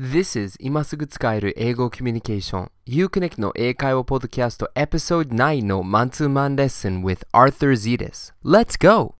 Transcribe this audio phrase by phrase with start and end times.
[0.00, 9.16] This is 今すぐ使える英語コミュニケーション Uconnect の英会話ポッドキャスト Episode 9のマンツーマンレッスン with Arthur Zetes Let's go!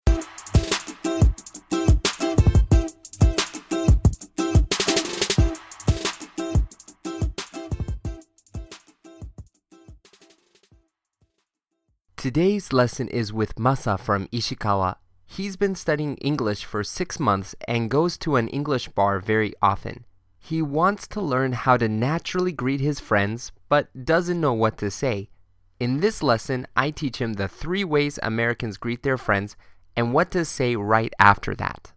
[12.16, 14.98] Today's lesson is with Masa from Ishikawa.
[15.26, 20.04] He's been studying English for six months and goes to an English bar very often.
[20.47, 24.91] He wants to learn how to naturally greet his friends, but doesn't know what to
[24.91, 25.29] say.
[25.79, 29.55] In this lesson, I teach him the three ways Americans greet their friends
[29.95, 31.93] and what to say right after that.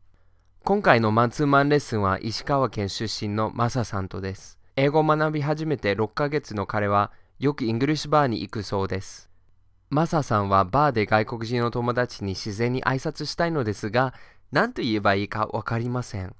[0.65, 4.59] 今回のマンツーマンレッスンは石川県出身のマサさんとです。
[4.75, 9.31] 英語を学び始めて6ヶ月の彼はよくイングリッシュバーに行くそうです。
[9.91, 14.15] マサさんはバーで外国人の友達に自然に挨拶したいのですが、
[14.51, 16.35] 何と言えばいいかわかりません。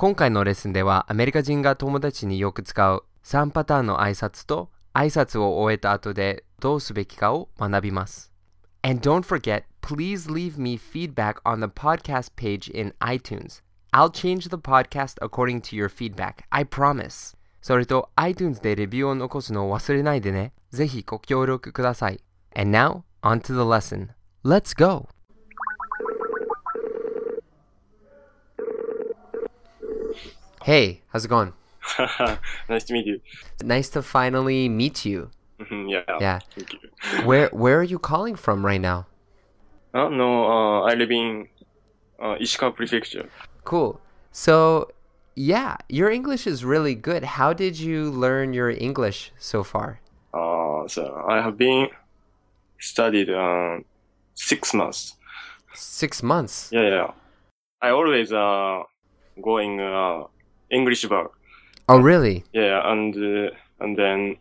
[0.00, 8.32] 今回のレッスンではアメリカ人が友達によく使う3パターンの挨拶と挨拶を終えた後でどうすべきかを学びます。
[8.80, 13.62] And don't forget, please leave me feedback on the podcast page in iTunes.
[13.92, 16.44] I'll change the podcast according to your feedback.
[16.48, 17.36] I promise.
[17.60, 20.54] それと iTunes でレビューを残すのを忘れないでね。
[20.70, 22.24] ぜひご協力ください。
[22.56, 24.08] And now, on to the lesson.
[24.42, 25.08] Let's go!
[30.64, 31.52] Hey, how's it going?
[32.68, 33.20] nice to meet you.
[33.62, 35.30] Nice to finally meet you.
[35.60, 36.04] Mhm, yeah.
[36.20, 36.38] Yeah.
[36.54, 36.80] Thank you.
[37.26, 39.06] Where where are you calling from right now?
[39.94, 41.48] Uh, no, uh, I live in
[42.20, 43.28] uh, Ishikawa Prefecture.
[43.64, 44.00] Cool.
[44.30, 44.90] So,
[45.34, 47.24] yeah, your English is really good.
[47.24, 50.00] How did you learn your English so far?
[50.32, 51.88] Uh, so I have been
[52.78, 53.78] studied uh,
[54.34, 55.16] six months.
[55.74, 56.68] 6 months.
[56.72, 57.10] Yeah, yeah.
[57.80, 58.82] I always uh
[59.40, 60.24] going uh
[60.70, 61.30] English bar.
[61.88, 62.44] Oh, really?
[62.52, 64.36] Yeah, and uh, and then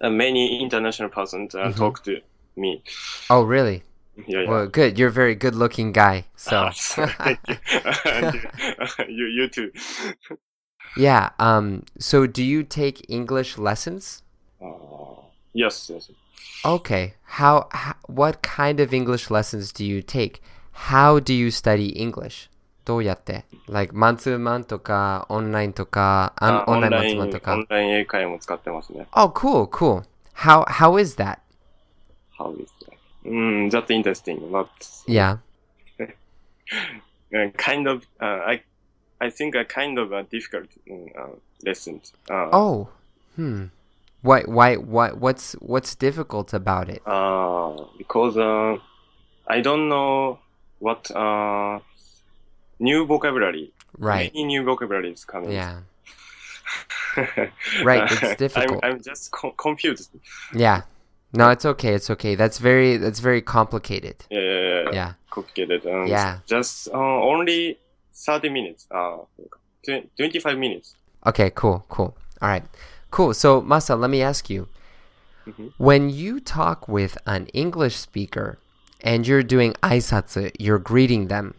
[0.00, 1.76] uh, many international persons uh, Mhm.
[1.76, 2.20] talk to
[2.56, 2.82] me.
[3.30, 3.82] Oh, really?
[4.26, 4.48] Yeah, yeah.
[4.50, 4.98] Well, good.
[4.98, 6.24] You're a very good-looking guy.
[6.36, 7.56] So, thank you.
[9.08, 9.72] you, you too.
[10.96, 14.22] yeah, um so do you take English lessons?
[14.60, 15.20] Uh,
[15.52, 16.10] yes, yes.
[16.64, 17.14] Okay.
[17.38, 20.40] How, how what kind of English lessons do you take?
[20.72, 22.48] How do you study English?
[22.85, 29.07] どうやって ?like マンツーマンとかオンラインとかああオンラインマンオンライン、ツーマンとかオンライン英会話も使ってますね。
[29.13, 30.03] Oh, cool, cool.
[30.35, 31.39] How how is that?
[32.37, 32.91] How is that?
[33.23, 34.67] うん、that's interesting, but
[35.07, 35.37] Yeah.
[37.33, 38.63] uh, kind of, uh, I,
[39.19, 42.01] I think a kind of a difficult mm, uh, lesson.
[42.29, 42.89] Uh, Oh.
[43.35, 43.65] Hmm.
[44.23, 47.01] Why why why what's what's difficult about it?
[47.07, 48.77] uh, because uh,
[49.47, 50.37] I don't know
[50.79, 51.79] what uh,
[52.78, 53.72] new vocabulary.
[53.98, 54.32] Right.
[54.34, 55.52] Many new vocabularies coming.
[55.52, 55.80] Yeah.
[57.82, 58.80] Right, it's difficult.
[58.84, 60.10] I'm, I'm just co- confused.
[60.54, 60.82] Yeah.
[61.32, 61.94] No, it's okay.
[61.94, 62.34] It's okay.
[62.34, 64.16] That's very that's very complicated.
[64.30, 65.12] Yeah, yeah, yeah, yeah.
[65.30, 65.86] Complicated.
[65.86, 66.38] Um, Yeah.
[66.46, 66.92] Just uh,
[67.32, 67.78] only
[68.12, 68.86] 30 minutes.
[68.90, 69.18] Uh,
[69.84, 70.94] tw- 25 minutes.
[71.26, 72.16] Okay, cool, cool.
[72.42, 72.64] All right.
[73.10, 73.34] Cool.
[73.34, 74.68] So, Masa, let me ask you.
[75.46, 75.72] Mhm.
[75.78, 78.58] When you talk with an English speaker
[79.00, 81.54] and you're doing aisatsu, you're greeting them.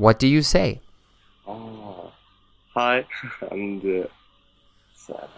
[0.00, 0.80] What do you say?
[1.46, 2.12] Oh,
[2.74, 3.06] hi.
[3.50, 4.08] and uh,
[4.94, 5.28] so,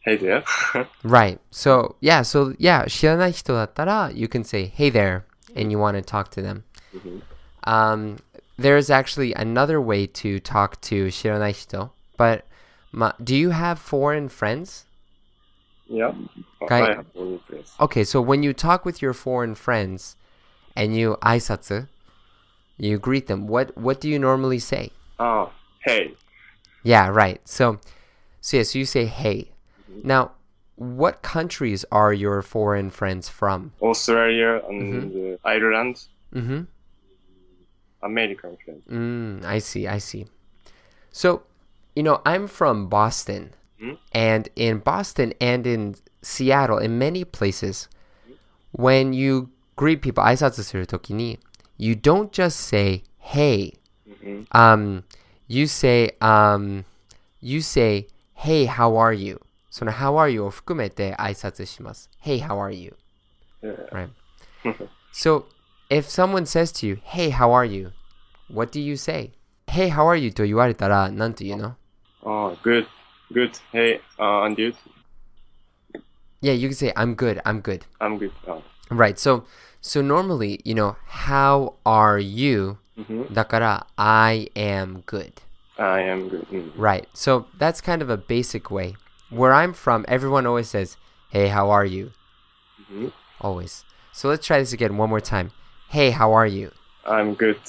[0.00, 0.44] hey there.
[1.02, 1.38] Right.
[1.50, 5.22] So, yeah, so yeah, 知らない人だったら you can say hey there
[5.54, 6.64] and you want to talk to them.
[6.94, 7.22] Mhm.
[7.64, 8.16] Um
[8.58, 12.42] there's actually another way to talk to 知らない人, but
[12.92, 14.86] ma, do you have foreign friends?
[15.88, 16.12] yeah.
[16.62, 16.82] Okay.
[16.82, 17.72] I have only place.
[17.80, 20.16] Okay, so when you talk with your foreign friends
[20.76, 21.88] and you aisatsu,
[22.76, 23.46] you greet them.
[23.46, 24.90] What what do you normally say?
[25.18, 26.14] Ah, hey.
[26.82, 27.40] Yeah, right.
[27.48, 27.78] So
[28.40, 29.50] so yeah, so you say hey.
[30.04, 30.32] Now,
[30.76, 33.72] what countries are your foreign friends from?
[33.82, 36.66] Australia and uh, Ireland, Mhm.
[38.02, 38.86] American friends.
[38.86, 40.26] Mm, I see, I see.
[41.10, 41.42] So,
[41.96, 43.54] you know, I'm from Boston.
[43.80, 43.98] Mhm.
[44.12, 47.88] And in Boston and in Seattle, in many places,
[48.72, 51.38] when you greet people, 挨拶するときに
[51.76, 53.74] you don't just say, hey.
[54.08, 54.46] Mhm.
[54.52, 55.04] Um,
[55.46, 56.84] you say, um,
[57.40, 59.40] you say, hey, how are you?
[59.70, 62.10] その how are you を含めて挨拶します。
[62.22, 62.96] Hey, how are you?
[63.62, 63.88] Yeah.
[63.90, 64.10] Right.
[65.12, 65.44] So,
[65.88, 67.92] if someone says to you, "Hey, how are you?"
[68.52, 69.32] What do you say?
[69.68, 71.76] "Hey, how are you?" と言われたら何と言うの
[72.24, 72.86] Ah, good.
[73.32, 73.52] Good.
[73.72, 74.74] Hey, uh, and you?
[76.40, 77.40] Yeah, you can say, "I'm good.
[77.44, 78.32] I'm good." I'm good.
[78.46, 78.60] Uh,
[78.90, 79.18] Right.
[79.18, 79.44] So,
[79.82, 82.78] so normally, you know, how are you?
[82.98, 83.32] mhm.
[83.32, 85.32] だから I am good.
[85.76, 86.46] I am good.
[86.50, 86.72] Mm.
[86.76, 87.06] Right.
[87.14, 88.96] So that's kind of a basic way.
[89.30, 90.96] Where I'm from, everyone always says,
[91.30, 92.10] Hey, how are you?
[92.90, 93.12] Mhm.
[93.40, 93.84] Always.
[94.12, 95.52] So let's try this again one more time.
[95.90, 96.72] Hey, how are you?
[97.06, 97.60] I'm good.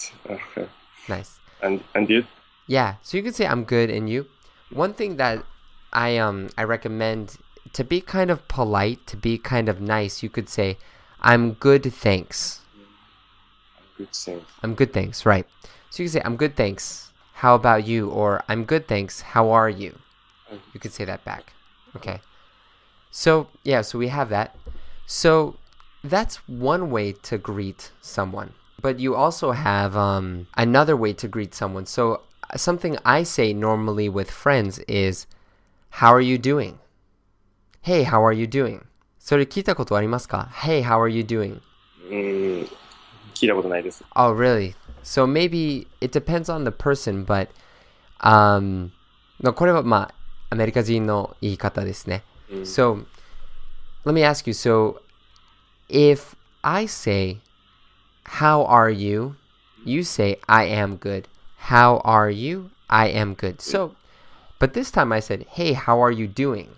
[1.07, 1.40] Nice.
[1.62, 2.25] and and you?
[2.68, 4.28] Yeah, so you could say I'm good and you.
[4.72, 5.44] One thing that
[5.94, 7.38] I um I recommend
[7.74, 10.78] to be kind of polite, to be kind of nice, you could say
[11.25, 12.61] I'm good, thanks.
[13.79, 14.43] I'm good thing.
[14.62, 15.25] I'm good, thanks.
[15.25, 15.47] Right.
[15.88, 17.12] So you can say I'm good, thanks.
[17.32, 18.11] How about you?
[18.11, 19.23] Or I'm good, thanks.
[19.23, 19.99] How are you?
[20.75, 21.55] You could say that back.
[21.97, 22.21] Okay.
[23.11, 24.55] So, yeah, so we have that.
[25.06, 25.56] So,
[26.03, 28.53] that's one way to greet someone.
[28.82, 31.87] But you also have um, another way to greet someone.
[31.87, 32.21] So,
[32.55, 35.26] something I say normally with friends is,
[35.88, 36.81] How are you doing?
[37.81, 38.85] Hey, how are you doing?
[39.24, 41.62] それ聞いたことありますか ?Hey, how are you doing?
[42.10, 42.68] うん、
[43.34, 44.04] 聞いたことないです。
[44.16, 44.75] Oh, really?
[45.04, 47.50] So maybe it depends on the person, but
[48.22, 48.90] um,
[49.42, 50.13] のこれはまあ
[50.51, 52.24] アメリカ人の言い方ですね。
[52.51, 53.06] うん So
[54.06, 54.54] let me ask you.
[54.54, 55.01] So
[55.90, 57.40] if I say,
[58.25, 59.36] "How are you?"
[59.86, 61.25] You say, "I am good."
[61.69, 62.69] How are you?
[62.88, 63.62] I am good.
[63.62, 63.92] So,
[64.60, 66.69] but this time I said, "Hey, how are you doing?"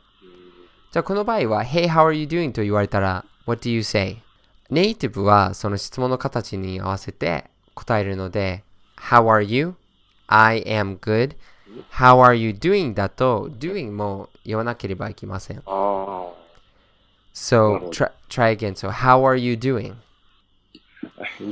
[0.96, 2.52] じゃあこの場合は、Hey, how are you doing?
[2.52, 4.22] と言われたら、What do you say?
[4.70, 8.64] ネイティブはその質問の形に合わせて答えるので、
[8.96, 9.75] How are you?
[10.26, 11.37] I am good.
[11.93, 12.94] How are you doing?
[12.94, 15.58] だと、doing も言わなければいけません。
[15.58, 16.32] So,
[17.90, 18.72] try, try again.
[18.72, 19.96] So, how are you doing?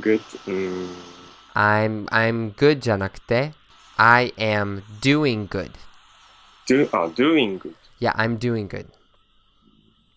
[0.01, 0.21] good.
[0.47, 0.89] うん、
[1.53, 3.53] I'm, I'm good じゃなくて、
[3.95, 5.69] I am doing good.
[6.67, 7.75] do あ doing good.
[7.99, 8.87] Yeah, I'm doing good.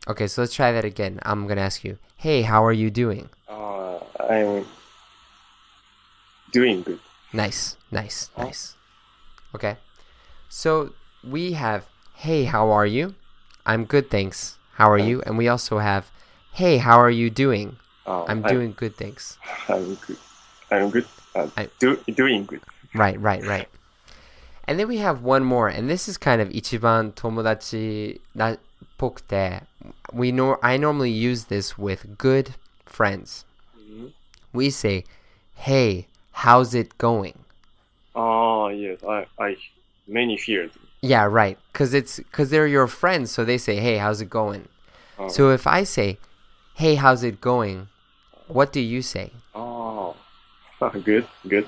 [0.07, 1.19] Okay, so let's try that again.
[1.23, 3.29] I'm gonna ask you, Hey, how are you doing?
[3.47, 4.65] ああ、I'm
[6.51, 6.99] doing good.
[7.33, 8.43] Nice, nice, Oh.
[8.43, 8.75] nice.
[9.55, 9.77] Okay.
[10.49, 10.91] So
[11.23, 11.83] we have,
[12.15, 13.15] hey, how are you?
[13.65, 14.57] I'm good, thanks.
[14.75, 15.21] How are you?
[15.25, 16.11] And we also have,
[16.53, 17.77] hey, how are you doing?
[18.05, 19.37] あ I'm doing good, thanks.
[19.67, 20.17] I'm good.
[20.69, 21.05] I'm good.
[21.33, 22.61] あ I- do, doing good.
[22.93, 23.67] Right, right, right.
[24.67, 28.59] And then we have one more, and this is kind of 一番友達なっ
[28.97, 29.63] ぽくて
[30.11, 32.55] we know I normally use this with good
[32.85, 33.45] friends.
[34.53, 35.03] We say,
[35.55, 37.39] "Hey, how's it going?"
[38.15, 39.03] Ah, yes.
[39.03, 39.57] I, I
[40.07, 40.71] many feared.
[41.01, 41.57] Yeah, right.
[41.73, 44.67] Cause it's cause they're your friends, so they say, "Hey, how's it going?"
[45.17, 45.27] Oh.
[45.27, 46.17] So if I say,
[46.75, 47.87] "Hey, how's it going?"
[48.47, 49.31] What do you say?
[49.55, 50.13] Ah,
[51.03, 51.67] good, good.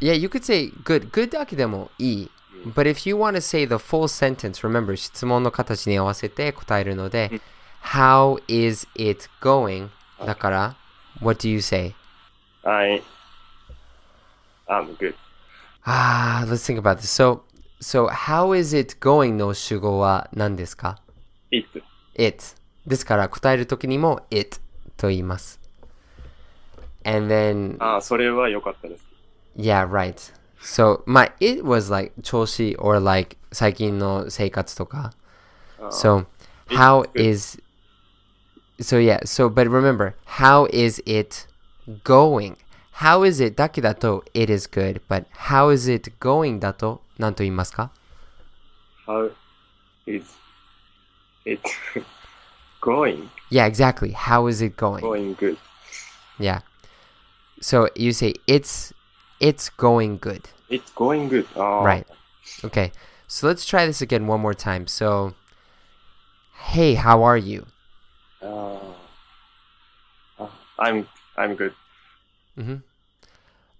[0.00, 1.12] Yeah, you could say good.
[1.12, 2.30] Good だけでもいい。
[2.73, 7.41] But if you want to say the full sentence, remember 質問の形に合わせて答えるので、
[7.83, 9.89] How is it going?
[10.25, 10.75] だから、
[11.21, 11.95] What do you say?
[12.63, 13.01] I
[14.67, 15.15] am good.
[15.85, 17.09] Ah, let's think about this.
[17.09, 17.41] So,
[17.79, 20.99] so how is it going の主語は何ですか
[21.51, 21.81] It.
[22.15, 22.43] it
[22.85, 24.59] ですから答えるときにも it
[24.97, 25.59] と言います。
[27.05, 29.05] And then ああ、それは良かったです。
[29.57, 30.33] yeah right.
[30.62, 35.12] So my it was like 調子 or like 最近の生活とか。
[35.90, 36.26] So
[36.68, 37.20] how good.
[37.20, 37.60] is
[38.80, 41.46] so yeah, so but remember, how is it
[42.04, 42.56] going?
[42.92, 47.90] How is it だけだと it is good, but how is it going だと何と言いますか
[49.06, 49.32] How
[50.06, 50.24] is
[51.44, 51.60] it
[52.80, 53.28] going?
[53.50, 54.12] Yeah, exactly.
[54.12, 55.00] How is it going?
[55.00, 55.58] Going good.
[56.38, 56.60] Yeah.
[57.60, 58.92] So you say it's
[59.39, 60.49] it's going good.
[60.69, 61.47] It's going good.
[61.55, 62.07] Ah, Right.
[62.63, 62.91] Okay.
[63.27, 64.87] So let's try this again one more time.
[64.87, 65.33] So
[66.71, 67.65] Hey, how are you?
[68.43, 68.79] Ah.
[70.39, 71.73] Ah, I'm I'm good.
[72.57, 72.81] Mhm.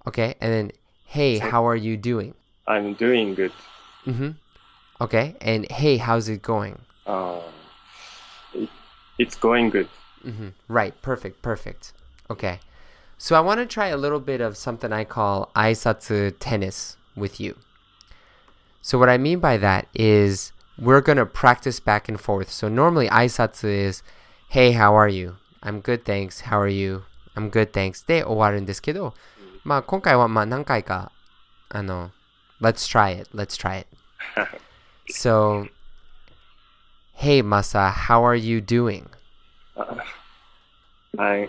[0.07, 0.35] Okay.
[0.41, 0.71] And then
[1.05, 2.33] Hey, So- how are you doing?
[2.67, 3.53] I'm doing good.
[4.05, 4.35] Mhm.
[4.99, 5.35] Okay.
[5.41, 6.81] And Hey, how's it going?
[7.05, 7.39] Uh,
[8.53, 8.69] it,
[9.17, 9.87] it's going good.
[10.23, 10.93] hmm Right.
[11.01, 11.41] Perfect.
[11.41, 11.93] Perfect.
[12.29, 12.59] Okay.
[13.18, 17.38] So I want to try a little bit of something I call aisatsu tennis with
[17.38, 17.56] you.
[18.80, 22.50] So what I mean by that is we're going to practice back and forth.
[22.50, 24.02] So normally aisatsu is,
[24.48, 25.36] hey, how are you?
[25.62, 26.40] I'm good, thanks.
[26.40, 27.04] How are you?
[27.36, 28.02] I'm good, thanks.
[28.04, 29.14] で終わるんですけど、
[29.64, 31.12] まあ今回はまあ何回か、
[31.68, 32.10] あの、
[32.60, 33.30] let's try it.
[33.32, 33.86] Let's try it.
[35.08, 35.68] So,
[37.14, 39.08] hey, Masa, how are you doing?
[41.16, 41.48] I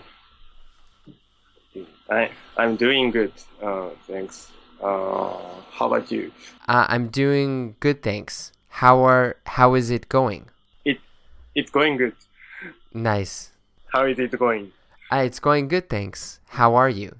[2.09, 3.33] I I'm doing good.
[3.61, 4.51] Uh, thanks.
[4.81, 5.37] Uh,
[5.71, 6.31] how about you?
[6.67, 8.51] Uh, I'm doing good, thanks.
[8.69, 10.49] How are how is it going?
[10.85, 10.99] It
[11.55, 12.15] it's going good.
[12.93, 13.51] Nice.
[13.93, 14.71] How is it going?
[15.11, 16.39] Uh, it's going good, thanks.
[16.49, 17.15] How are you?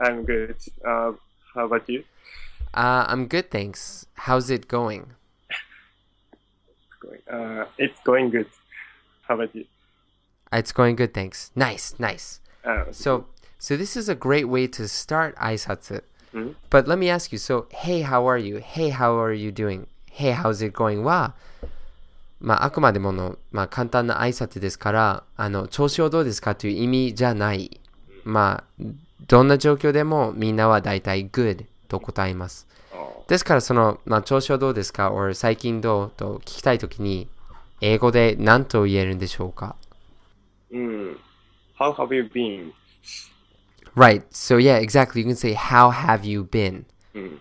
[0.00, 0.56] I'm good.
[0.84, 1.12] Uh,
[1.54, 2.04] how about you?
[2.74, 4.06] Uh, I'm good, thanks.
[4.14, 5.12] How's it going?
[7.00, 8.48] Going, uh, it's going good.
[9.28, 9.64] How about you?
[10.52, 11.50] It's going good, thanks.
[11.54, 12.40] Nice, nice.
[12.64, 13.26] Uh, So,
[13.58, 16.02] so this is a great way to start 挨拶
[16.36, 16.54] Mhm.
[16.70, 17.38] But let me ask you.
[17.38, 18.60] So, hey, how are you?
[18.60, 19.86] Hey, how are you doing?
[20.10, 21.00] Hey, how's it going?
[21.02, 21.34] は、
[22.40, 27.80] まあ、あくまでもの、まあ、簡単な挨拶ですから、あの、調子をどうですかという意味じゃない。
[28.24, 28.84] まあ、
[29.26, 32.66] どんな状況でもみんなは大体 good と答えます。
[32.92, 37.28] uh, ですから、その、まあ、調子はどうですか or 最近どうと聞きたいときに、
[37.80, 39.76] 英語で何と言えるんでしょうか
[40.72, 41.16] mm,
[41.78, 42.72] how have you been?
[43.95, 44.23] Right.
[44.33, 45.21] So yeah, exactly.
[45.21, 46.85] You can say how have you been?
[47.13, 47.39] Mm.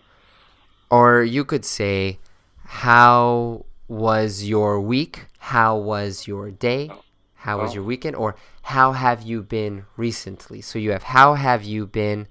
[0.91, 2.19] Or you could say
[2.65, 5.27] how was your week?
[5.39, 6.91] How was your day?
[7.35, 7.75] How was Oh.
[7.75, 8.17] your weekend?
[8.17, 10.61] Or how have you been recently?
[10.61, 12.27] So you have how have you been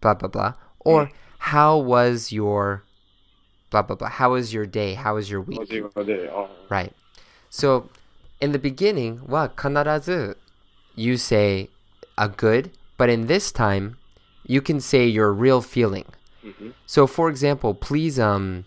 [0.00, 0.54] blah blah blah.
[0.80, 1.10] Or
[1.52, 2.82] how was your
[3.70, 4.08] blah blah blah.
[4.08, 4.94] How was your day?
[4.94, 5.58] How was your week?
[5.58, 6.28] How's your day?
[6.28, 6.92] Uh, Right.
[7.50, 7.88] So
[8.40, 9.68] in the beginning は必
[10.00, 10.36] ず
[10.96, 11.68] you say
[12.16, 13.96] a good, but in this time
[14.46, 16.06] you can say your real feeling.
[16.44, 16.72] mhm.
[16.86, 18.64] So for example, please um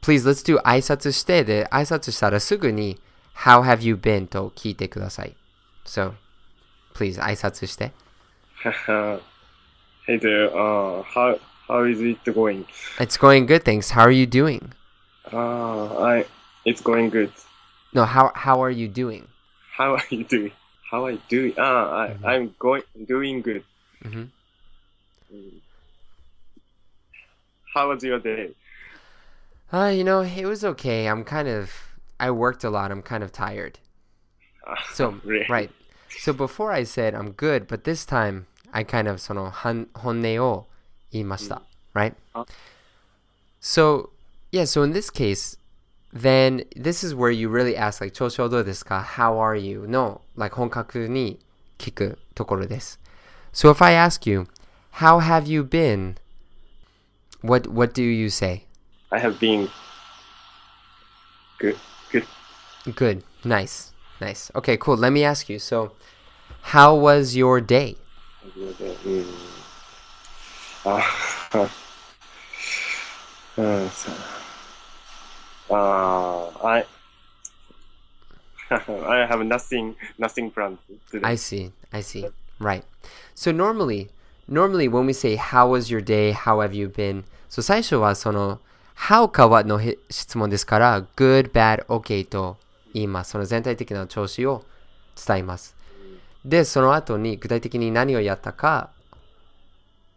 [0.00, 2.98] please let's do 挨拶してで挨拶したらすぐに
[3.44, 5.34] How have you been と聞いてください。
[5.84, 6.12] So
[6.94, 7.92] please 挨拶して。
[10.06, 10.50] hey there.
[10.52, 12.64] Uh, how how is it going?
[12.98, 13.90] It's going good, thanks.
[13.90, 14.72] How are you doing?
[15.32, 16.26] Uh, I
[16.64, 17.30] it's going good.
[17.94, 19.28] No, how how are you doing?
[19.76, 20.52] How are you doing?
[20.90, 21.54] How are you doing?
[21.58, 23.64] Ah, I I'm going doing good.
[24.04, 24.28] Mhm.
[25.32, 25.60] Mm.
[27.74, 28.50] How was your day?
[29.72, 31.06] Uh, you know, it was okay.
[31.06, 31.70] I'm kind of
[32.18, 32.90] I worked a lot.
[32.90, 33.78] I'm kind of tired.
[34.66, 35.46] Ah, So really?
[35.48, 35.70] right.
[36.18, 40.66] So before I said I'm good, but this time I kind of その本本音を
[41.12, 41.62] 言いました。
[41.94, 42.14] Right?
[42.34, 42.44] Ah.
[43.60, 44.10] So
[44.50, 45.56] yeah, so in this case,
[46.14, 49.86] then this is where you really ask like 調子はどうですか How are you?
[49.88, 51.38] の like 本格に
[51.78, 53.00] 聞くところです。
[53.52, 54.46] So if I ask you,
[54.92, 56.16] How have you been?
[57.42, 58.66] What what do you say?
[59.10, 59.70] I have been
[61.58, 61.76] good.
[62.10, 62.26] Good.
[62.94, 63.24] Good.
[63.44, 63.92] Nice.
[64.20, 64.50] Nice.
[64.54, 64.96] Okay, cool.
[64.96, 65.58] Let me ask you.
[65.58, 65.92] So,
[66.60, 67.96] how was your day?
[68.42, 68.96] How's your day?
[69.04, 69.26] Mm.
[70.84, 71.68] Ah,
[73.56, 74.12] uh, so,
[75.69, 76.85] uh, I
[78.69, 80.77] I have nothing nothing planned
[81.11, 81.23] today.
[81.23, 81.71] I see.
[81.91, 82.27] I see.
[82.59, 82.83] Right.
[83.33, 84.09] So normally,
[84.47, 87.23] normally when we say how was your day, how have you been?
[87.49, 88.59] So 最初はその
[88.95, 89.79] how かはの
[90.09, 92.57] 質問ですから good, bad, okay と
[92.93, 93.31] 言います。
[93.31, 94.63] その全体的な調子を
[95.15, 95.75] 伝えます。
[96.43, 98.89] で、その後に具体的に何をやったか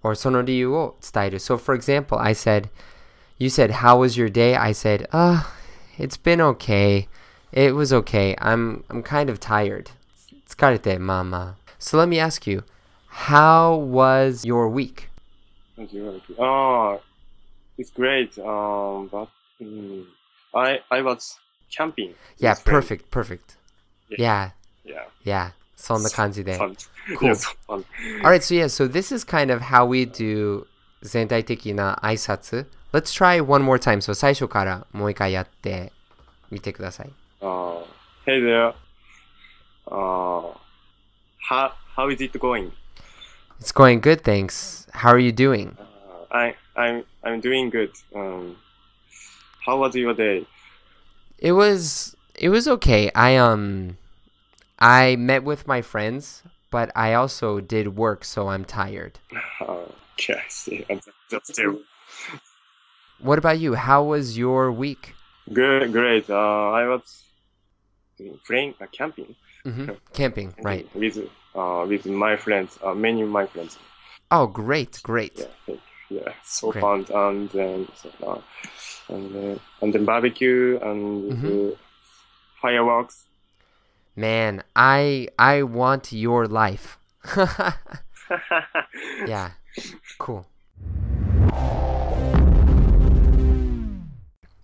[0.03, 1.39] or その理由を伝える。
[1.39, 2.69] So for example, I said,
[3.38, 4.56] you said, how was your day?
[4.56, 5.44] I said, uh,
[5.98, 7.08] it's been okay.
[7.52, 8.36] It was okay.
[8.40, 9.92] I'm, I'm kind of tired.
[10.48, 11.64] 疲れて、まあまあ。
[11.80, 12.64] So let me ask you,
[13.08, 15.10] how was your week?
[15.78, 16.36] How's your day?
[16.40, 17.00] Ah,
[17.78, 18.38] it's great.
[18.40, 19.28] Um, but
[19.62, 20.06] mm,
[20.54, 21.38] I I was
[21.76, 22.14] camping.
[22.38, 22.88] Yeah, with friends.
[22.88, 23.56] perfect, perfect.
[24.10, 24.52] Yeah.
[24.86, 25.06] Yeah, Yeah.
[25.24, 25.52] yeah.
[25.76, 26.58] そんな感じで。
[26.58, 26.76] Fun.
[27.18, 27.30] Cool.
[27.30, 27.84] Yeah, so fun.
[28.24, 30.66] Alright, so yeah, so this is kind of how we do
[31.04, 32.66] 全体的な挨拶。
[32.92, 34.02] Let's try one more time.
[34.02, 35.92] So 最初からもう一回やって
[36.52, 37.12] みてください。
[37.42, 37.84] Uh,
[38.26, 38.74] hey there.
[39.88, 40.54] Uh,
[41.50, 42.72] how how is it going?
[43.60, 44.88] It's going good, thanks.
[44.94, 45.76] How are you doing?
[45.78, 47.92] Uh, I I'm I'm doing good.
[48.16, 48.58] Um,
[49.66, 50.46] how was your day?
[51.40, 53.12] It was it was okay.
[53.16, 53.98] I um
[54.80, 59.20] I met with my friends, but I also did work, so I'm tired.
[59.62, 59.86] Uh,
[60.20, 60.86] okay, I see.
[60.90, 60.98] Uh,
[61.30, 61.82] That's terrible.
[63.21, 63.75] What about you?
[63.75, 65.15] How was your week?
[65.53, 66.29] Good, great.
[66.31, 67.25] Uh, I was
[68.47, 69.35] playing uh, camping.
[69.65, 70.87] hmm Camping, right?
[70.95, 71.19] With
[71.55, 72.79] uh with my friends.
[72.83, 73.79] Uh, many of my friends.
[74.31, 75.47] Oh, great, great.
[75.67, 75.77] Yeah,
[76.11, 76.83] yeah, so Great.
[76.83, 77.07] fun.
[77.15, 78.41] And then so, uh,
[79.15, 81.73] and then and then barbecue and Mhm.
[81.73, 81.77] uh,
[82.61, 83.25] fireworks.
[84.17, 86.99] Man, I I want your life.
[89.25, 89.53] yeah.
[90.19, 90.47] Cool.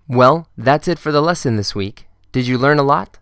[0.10, 2.08] Well, that's it for the lesson this week.
[2.32, 3.20] Did you learn a lot?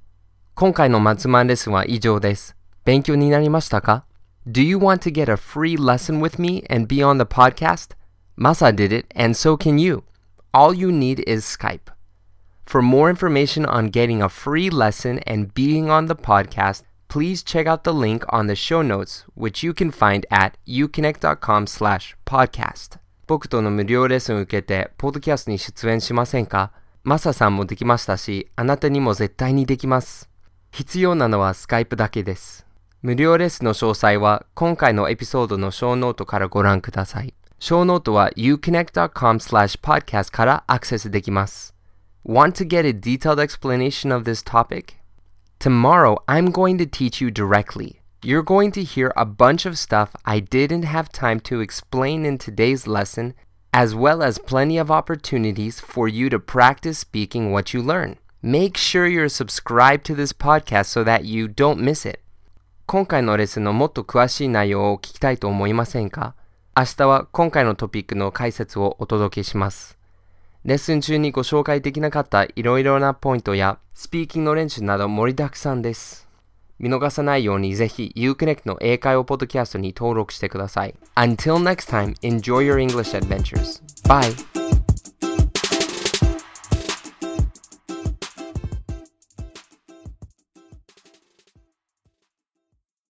[0.56, 2.56] 今回の松マンレッスンは以上です。
[2.86, 4.06] 勉強になりましたか
[4.48, 7.96] Do you want to get a free lesson with me and be on the podcast?
[8.38, 10.04] Masa did it, and so can you.
[10.54, 11.92] All you need is Skype.
[12.66, 17.68] For more information on getting a free lesson and being on the podcast, please check
[17.68, 22.98] out the link on the show notes, which you can find at uconnect.com slash podcast.
[23.33, 26.71] 僕との無料レッスンを受けて、ポッドキャストに出演しませんか？
[27.03, 30.29] マサさんもできましたし、あなたにも絶対にできます。
[30.71, 32.67] 必要なのはスカイプだけです。
[33.01, 37.33] 無料レッスンの詳細は今回のエピソードの小ノートからご覧ください。
[37.59, 41.75] 小ノートは youconnect.com slash podcast からアクセスできます。
[42.27, 44.97] Want to get a detailed explanation of this topic?
[45.59, 48.02] Tomorrow, I'm going to teach you directly.
[48.24, 52.38] You're going to hear a bunch of stuff I didn't have time to explain in
[52.38, 53.36] today's lesson,
[53.72, 58.18] as well as plenty of opportunities for you to practice speaking what you learn.
[58.42, 62.22] Make sure you're subscribed to this podcast so that you don't miss it.
[62.86, 66.36] 今回のレッスンのもっと詳しい内容を聞きたいと思いませんか
[66.76, 69.98] 明日は今回のトピックの解説をお届けします。
[70.64, 76.21] レッスン中にご紹介できなかったいろいろなポイントやスピーキングの練習など盛りだくさんです。
[76.83, 80.95] 見逃さないようにぜひ Uconnect の英会話ポッドキャストに登録してください。
[81.15, 83.81] Until next time, enjoy your English adventures.
[84.07, 84.62] Bye!